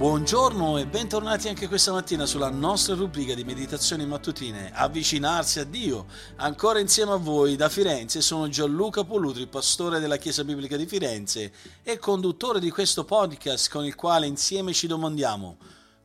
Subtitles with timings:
[0.00, 6.06] Buongiorno e bentornati anche questa mattina sulla nostra rubrica di meditazioni mattutine Avvicinarsi a Dio.
[6.36, 11.52] Ancora insieme a voi da Firenze sono Gianluca Polutri, pastore della Chiesa Biblica di Firenze
[11.82, 15.58] e conduttore di questo podcast con il quale insieme ci domandiamo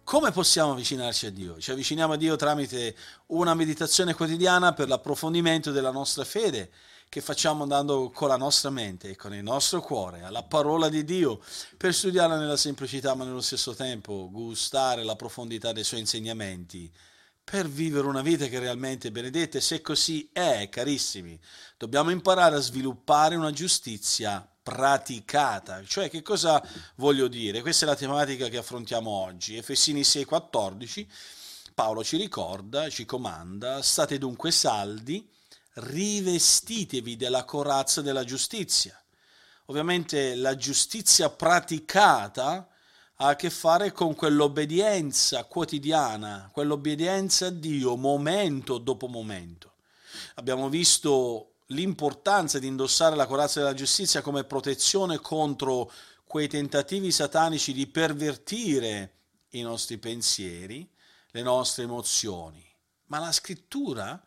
[0.05, 1.57] come possiamo avvicinarci a Dio?
[1.57, 2.95] Ci avviciniamo a Dio tramite
[3.27, 6.69] una meditazione quotidiana per l'approfondimento della nostra fede
[7.15, 11.05] che facciamo andando con la nostra mente e con il nostro cuore alla parola di
[11.05, 11.39] Dio
[11.77, 16.91] per studiarla nella semplicità ma nello stesso tempo gustare la profondità dei suoi insegnamenti
[17.41, 21.39] per vivere una vita che realmente è benedetta e se così è, carissimi,
[21.77, 25.81] dobbiamo imparare a sviluppare una giustizia praticata.
[25.85, 26.61] Cioè, che cosa
[26.95, 27.61] voglio dire?
[27.61, 29.55] Questa è la tematica che affrontiamo oggi.
[29.55, 31.07] Efesini 6:14
[31.73, 35.29] Paolo ci ricorda, ci comanda, state dunque saldi,
[35.75, 38.99] rivestitevi della corazza della giustizia.
[39.65, 42.69] Ovviamente la giustizia praticata
[43.17, 49.73] ha a che fare con quell'obbedienza quotidiana, quell'obbedienza a Dio momento dopo momento.
[50.35, 55.91] Abbiamo visto l'importanza di indossare la corazza della giustizia come protezione contro
[56.25, 59.13] quei tentativi satanici di pervertire
[59.51, 60.87] i nostri pensieri,
[61.31, 62.63] le nostre emozioni.
[63.07, 64.21] Ma la scrittura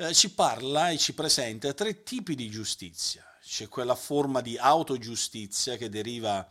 [0.00, 3.22] eh, ci parla e ci presenta tre tipi di giustizia.
[3.42, 6.48] C'è quella forma di autogiustizia che deriva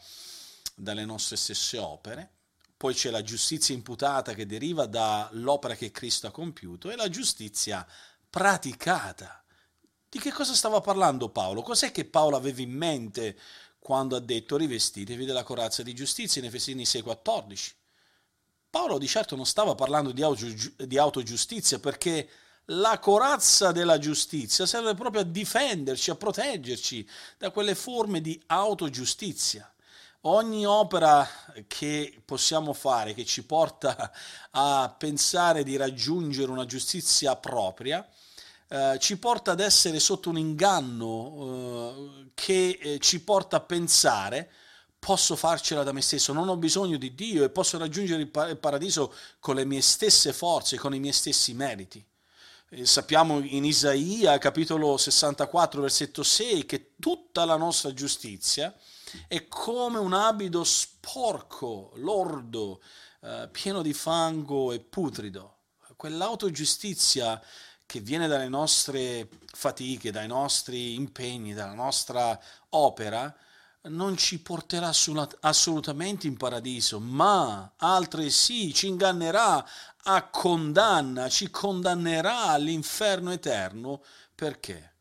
[0.75, 2.31] dalle nostre stesse opere,
[2.77, 7.85] poi c'è la giustizia imputata che deriva dall'opera che Cristo ha compiuto e la giustizia
[8.29, 9.43] praticata.
[10.07, 11.63] Di che cosa stava parlando Paolo?
[11.63, 13.37] Cos'è che Paolo aveva in mente
[13.79, 17.71] quando ha detto rivestitevi della corazza di giustizia in Efesini 6,14?
[18.69, 20.45] Paolo di certo non stava parlando di, auto,
[20.77, 22.29] di autogiustizia perché
[22.71, 27.07] la corazza della giustizia serve proprio a difenderci, a proteggerci
[27.37, 29.71] da quelle forme di autogiustizia.
[30.23, 31.27] Ogni opera
[31.67, 34.11] che possiamo fare, che ci porta
[34.51, 38.05] a pensare di raggiungere una giustizia propria,
[38.67, 44.51] eh, ci porta ad essere sotto un inganno eh, che eh, ci porta a pensare
[44.99, 49.13] posso farcela da me stesso, non ho bisogno di Dio e posso raggiungere il paradiso
[49.39, 52.05] con le mie stesse forze, con i miei stessi meriti.
[52.71, 58.75] Eh, sappiamo in Isaia, capitolo 64, versetto 6, che tutta la nostra giustizia
[59.27, 62.79] è come un abito sporco, lordo,
[63.21, 65.55] eh, pieno di fango e putrido.
[65.95, 67.41] Quell'autogiustizia
[67.87, 73.35] che viene dalle nostre fatiche, dai nostri impegni, dalla nostra opera,
[73.83, 74.91] non ci porterà
[75.39, 79.65] assolutamente in paradiso, ma altresì ci ingannerà
[80.03, 84.03] a condanna, ci condannerà all'inferno eterno.
[84.35, 84.95] Perché?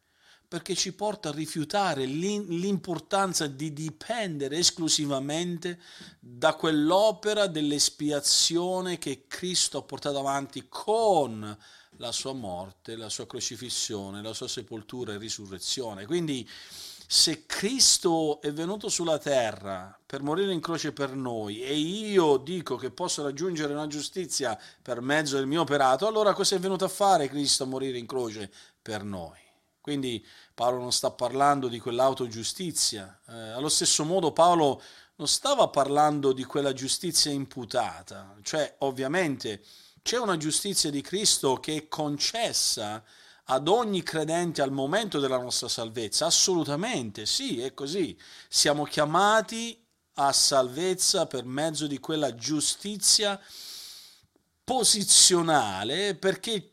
[0.47, 5.81] Perché ci porta a rifiutare l'importanza di dipendere esclusivamente
[6.21, 11.57] da quell'opera dell'espiazione che Cristo ha portato avanti con
[11.99, 16.07] la sua morte, la sua crocifissione, la sua sepoltura e risurrezione.
[16.07, 16.49] Quindi
[17.11, 22.77] se Cristo è venuto sulla terra per morire in croce per noi e io dico
[22.77, 26.89] che posso raggiungere una giustizia per mezzo del mio operato, allora cosa è venuto a
[26.89, 28.53] fare Cristo a morire in croce
[28.83, 29.39] per noi?
[29.81, 33.21] Quindi Paolo non sta parlando di quell'autogiustizia.
[33.27, 34.83] Eh, allo stesso modo Paolo
[35.15, 39.63] non stava parlando di quella giustizia imputata, cioè ovviamente
[40.03, 43.03] c'è una giustizia di Cristo che è concessa
[43.51, 46.27] ad ogni credente al momento della nostra salvezza?
[46.27, 48.19] Assolutamente, sì, è così.
[48.49, 53.41] Siamo chiamati a salvezza per mezzo di quella giustizia
[54.65, 56.73] posizionale perché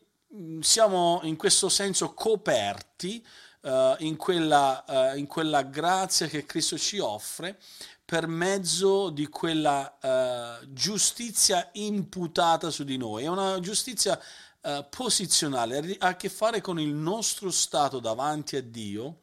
[0.60, 3.24] siamo in questo senso coperti
[3.62, 7.58] uh, in, quella, uh, in, quella, grazia che Cristo ci offre
[8.04, 13.24] per mezzo di quella uh, giustizia imputata su di noi.
[13.24, 14.20] È una giustizia
[14.66, 19.20] eh, posizionale, ha a che fare con il nostro stato davanti a Dio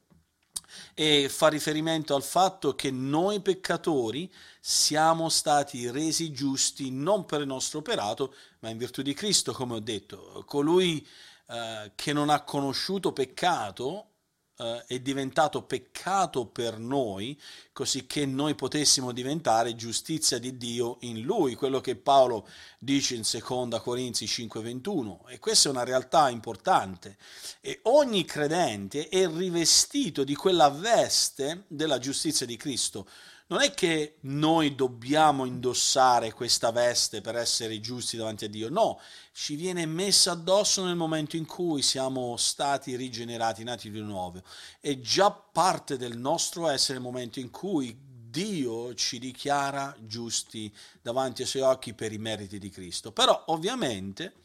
[0.93, 4.31] e fa riferimento al fatto che noi peccatori
[4.61, 9.75] siamo stati resi giusti non per il nostro operato, ma in virtù di Cristo, come
[9.75, 10.45] ho detto.
[10.47, 11.05] Colui
[11.47, 14.12] eh, che non ha conosciuto peccato
[14.57, 17.39] eh, è diventato peccato per noi,
[17.71, 22.47] così che noi potessimo diventare giustizia di Dio in Lui, quello che Paolo
[22.79, 25.27] dice in 2 Corinzi 5:21.
[25.27, 27.17] E questa è una realtà importante.
[27.61, 33.07] E ogni credente è rivestito di quella veste della giustizia di Cristo
[33.47, 38.99] non è che noi dobbiamo indossare questa veste per essere giusti davanti a Dio, no,
[39.31, 44.41] ci viene messa addosso nel momento in cui siamo stati rigenerati, nati di nuovo.
[44.79, 47.97] È già parte del nostro essere nel momento in cui
[48.33, 53.11] Dio ci dichiara giusti davanti ai suoi occhi per i meriti di Cristo.
[53.11, 54.41] Però ovviamente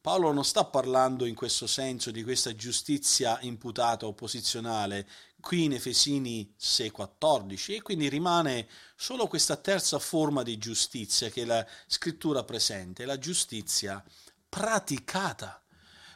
[0.00, 5.06] Paolo non sta parlando in questo senso di questa giustizia imputata o posizionale
[5.46, 8.66] qui in Efesini 6:14 e quindi rimane
[8.96, 14.04] solo questa terza forma di giustizia che la scrittura presente, la giustizia
[14.48, 15.62] praticata,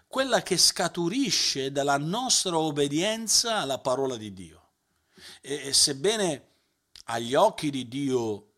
[0.08, 4.70] quella che scaturisce dalla nostra obbedienza alla parola di Dio.
[5.40, 6.48] E, e sebbene
[7.04, 8.54] agli occhi di Dio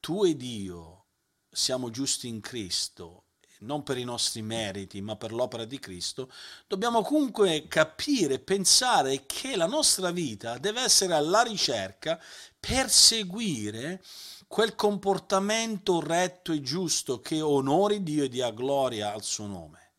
[0.00, 1.04] tu ed io
[1.48, 3.21] siamo giusti in Cristo
[3.62, 6.30] non per i nostri meriti, ma per l'opera di Cristo,
[6.66, 12.20] dobbiamo comunque capire, pensare che la nostra vita deve essere alla ricerca
[12.58, 14.02] per seguire
[14.46, 19.92] quel comportamento retto e giusto che onori Dio e dia gloria al suo nome.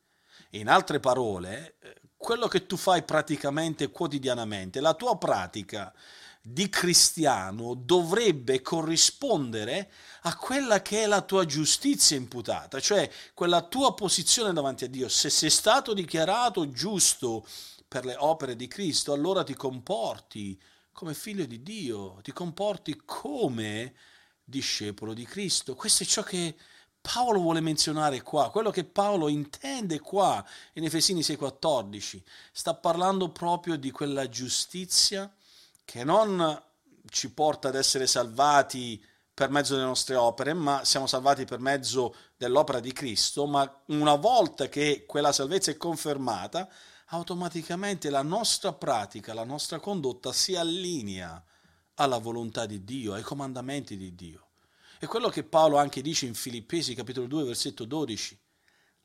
[0.51, 5.91] In altre parole, eh, quello che tu fai praticamente quotidianamente, la tua pratica
[6.45, 9.89] di cristiano dovrebbe corrispondere
[10.23, 15.07] a quella che è la tua giustizia imputata, cioè quella tua posizione davanti a Dio.
[15.07, 17.47] Se sei stato dichiarato giusto
[17.87, 20.61] per le opere di Cristo, allora ti comporti
[20.91, 23.93] come figlio di Dio, ti comporti come
[24.43, 25.75] discepolo di Cristo.
[25.75, 26.57] Questo è ciò che
[26.99, 32.21] Paolo vuole menzionare qua, quello che Paolo intende qua in Efesini 6:14.
[32.51, 35.33] Sta parlando proprio di quella giustizia
[35.85, 36.61] che non
[37.09, 39.03] ci porta ad essere salvati
[39.33, 44.15] per mezzo delle nostre opere, ma siamo salvati per mezzo dell'opera di Cristo, ma una
[44.15, 46.69] volta che quella salvezza è confermata,
[47.07, 51.43] automaticamente la nostra pratica, la nostra condotta si allinea
[51.95, 54.49] alla volontà di Dio, ai comandamenti di Dio.
[54.99, 58.39] È quello che Paolo anche dice in Filippesi capitolo 2 versetto 12.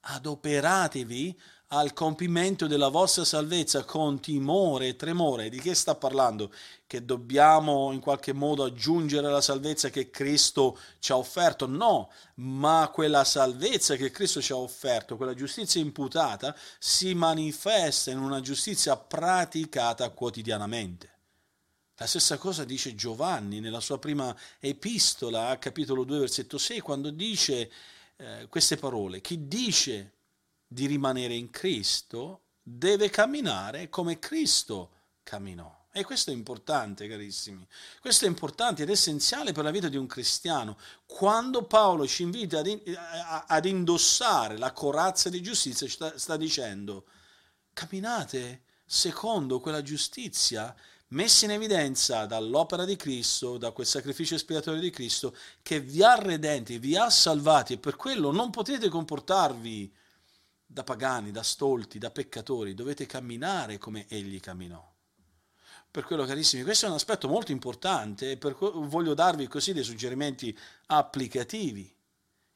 [0.01, 5.51] Adoperatevi al compimento della vostra salvezza con timore e tremore.
[5.51, 6.51] Di che sta parlando?
[6.87, 11.67] Che dobbiamo in qualche modo aggiungere la salvezza che Cristo ci ha offerto?
[11.67, 18.19] No, ma quella salvezza che Cristo ci ha offerto, quella giustizia imputata, si manifesta in
[18.19, 21.17] una giustizia praticata quotidianamente.
[21.97, 27.71] La stessa cosa dice Giovanni nella sua prima epistola, capitolo 2, versetto 6, quando dice
[28.17, 29.21] eh, queste parole.
[29.21, 30.13] Chi dice
[30.69, 34.91] di rimanere in Cristo deve camminare come Cristo
[35.23, 35.75] camminò.
[35.91, 37.67] E questo è importante, carissimi.
[38.01, 40.77] Questo è importante ed essenziale per la vita di un cristiano.
[41.07, 42.81] Quando Paolo ci invita ad,
[43.47, 47.07] ad indossare la corazza di giustizia, sta, sta dicendo,
[47.73, 50.75] camminate secondo quella giustizia
[51.09, 56.15] messa in evidenza dall'opera di Cristo, da quel sacrificio espiatorio di Cristo, che vi ha
[56.15, 59.93] redenti, vi ha salvati e per quello non potete comportarvi
[60.71, 64.87] da pagani, da stolti, da peccatori, dovete camminare come egli camminò.
[65.91, 69.83] Per quello, carissimi, questo è un aspetto molto importante e per voglio darvi così dei
[69.83, 70.57] suggerimenti
[70.87, 71.91] applicativi.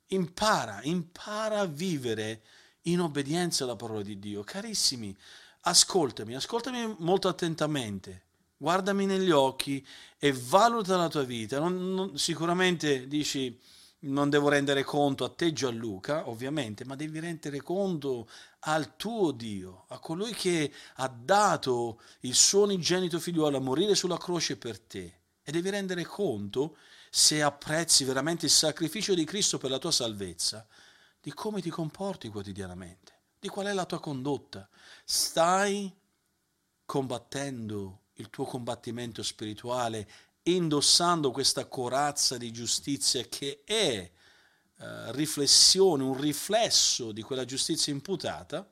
[0.09, 2.43] Impara, impara a vivere
[2.83, 4.45] in obbedienza alla parola di Dio.
[4.45, 5.17] Carissimi,
[5.63, 8.25] ascoltami, ascoltami molto attentamente,
[8.59, 9.85] guardami negli occhi
[10.19, 11.59] e valuta la tua vita.
[11.59, 13.59] Non, non, sicuramente dici
[14.03, 18.29] non devo rendere conto a te Gianluca, ovviamente, ma devi rendere conto
[18.61, 24.19] al tuo Dio, a colui che ha dato il suo unigenito figliuolo a morire sulla
[24.19, 25.21] croce per te.
[25.43, 26.77] E devi rendere conto,
[27.11, 30.67] se apprezzi veramente il sacrificio di Cristo per la tua salvezza,
[31.21, 34.69] di come ti comporti quotidianamente, di qual è la tua condotta.
[35.05, 35.93] Stai
[36.85, 40.09] combattendo il tuo combattimento spirituale
[40.45, 44.11] indossando questa corazza di giustizia che è
[44.83, 48.69] eh, riflessione, un riflesso di quella giustizia imputata,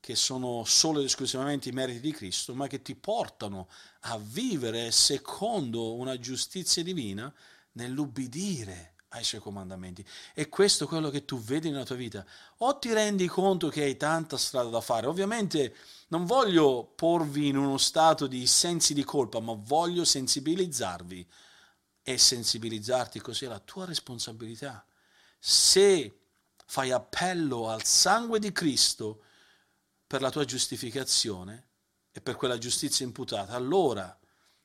[0.00, 3.68] che sono solo ed esclusivamente i meriti di Cristo, ma che ti portano
[4.00, 7.32] a vivere secondo una giustizia divina
[7.72, 10.04] nell'ubbidire ai suoi comandamenti.
[10.34, 12.24] E questo è quello che tu vedi nella tua vita.
[12.58, 15.06] O ti rendi conto che hai tanta strada da fare.
[15.06, 15.74] Ovviamente
[16.08, 21.28] non voglio porvi in uno stato di sensi di colpa, ma voglio sensibilizzarvi
[22.02, 24.84] e sensibilizzarti così alla tua responsabilità.
[25.38, 26.20] Se
[26.66, 29.24] fai appello al sangue di Cristo
[30.06, 31.68] per la tua giustificazione
[32.10, 34.18] e per quella giustizia imputata, allora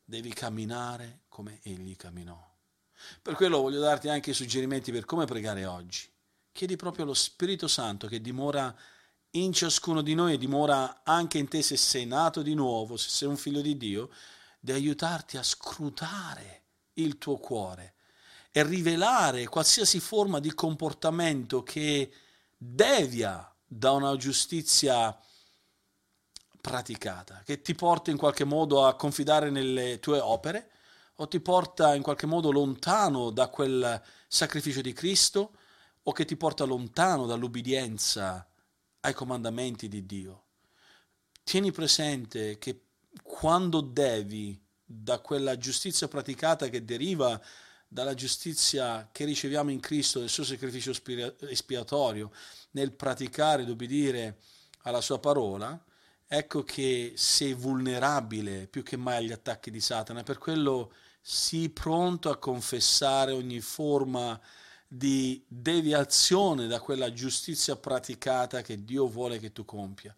[0.03, 2.46] devi camminare come Egli camminò.
[3.21, 6.09] Per quello voglio darti anche i suggerimenti per come pregare oggi.
[6.51, 8.75] Chiedi proprio allo Spirito Santo che dimora
[9.31, 13.09] in ciascuno di noi e dimora anche in te se sei nato di nuovo, se
[13.09, 14.09] sei un figlio di Dio,
[14.59, 16.63] di aiutarti a scrutare
[16.93, 17.93] il tuo cuore
[18.51, 22.11] e rivelare qualsiasi forma di comportamento che
[22.57, 25.15] devia da una giustizia
[26.59, 30.71] praticata, che ti porta in qualche modo a confidare nelle tue opere
[31.19, 35.55] o ti porta in qualche modo lontano da quel sacrificio di Cristo
[36.03, 38.47] o che ti porta lontano dall'ubbidienza
[39.01, 40.43] ai comandamenti di Dio.
[41.43, 42.83] Tieni presente che
[43.23, 47.41] quando devi da quella giustizia praticata che deriva
[47.87, 50.91] dalla giustizia che riceviamo in Cristo, del suo sacrificio
[51.49, 52.31] espiatorio,
[52.71, 54.39] nel praticare ed obbedire
[54.83, 55.81] alla sua parola,
[56.27, 60.91] ecco che sei vulnerabile più che mai agli attacchi di Satana, per quello
[61.21, 64.39] sii pronto a confessare ogni forma
[64.87, 70.15] di deviazione da quella giustizia praticata che Dio vuole che tu compia.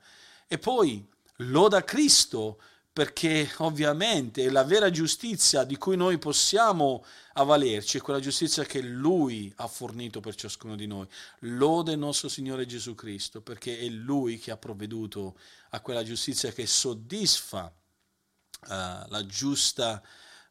[0.47, 2.61] E poi loda Cristo
[2.99, 9.49] perché ovviamente la vera giustizia di cui noi possiamo avvalerci è quella giustizia che Lui
[9.55, 11.07] ha fornito per ciascuno di noi.
[11.43, 15.39] Lode il nostro Signore Gesù Cristo, perché è Lui che ha provveduto
[15.69, 20.03] a quella giustizia che soddisfa uh, la giusta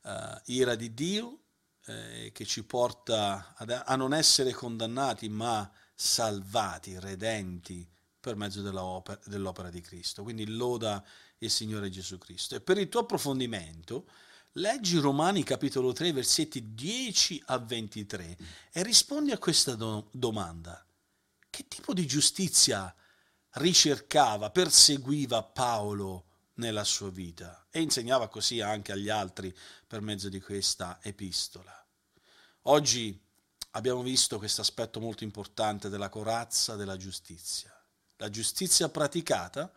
[0.05, 0.11] uh,
[0.47, 1.41] ira di Dio,
[1.85, 7.87] eh, che ci porta ad, a non essere condannati, ma salvati, redenti
[8.19, 10.23] per mezzo dell'opera, dell'opera di Cristo.
[10.23, 11.05] Quindi loda
[11.39, 12.55] il Signore Gesù Cristo.
[12.55, 14.09] E per il tuo approfondimento,
[14.53, 18.37] leggi Romani capitolo 3, versetti 10 a 23
[18.73, 20.85] e rispondi a questa do- domanda.
[21.51, 22.95] Che tipo di giustizia
[23.53, 27.67] ricercava, perseguiva Paolo nella sua vita?
[27.71, 29.55] E insegnava così anche agli altri
[29.87, 31.75] per mezzo di questa epistola.
[32.63, 33.19] Oggi
[33.73, 37.73] abbiamo visto questo aspetto molto importante della corazza della giustizia.
[38.17, 39.73] La giustizia praticata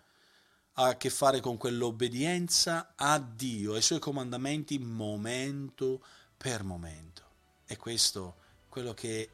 [0.74, 6.04] ha a che fare con quell'obbedienza a Dio, ai suoi comandamenti momento
[6.38, 7.24] per momento.
[7.66, 8.36] E questo
[8.70, 9.30] quello che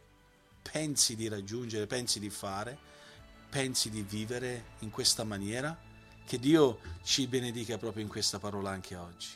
[0.62, 2.78] pensi di raggiungere, pensi di fare,
[3.50, 5.78] pensi di vivere in questa maniera?
[6.26, 9.30] Che Dio ci benedica proprio in questa parola anche oggi.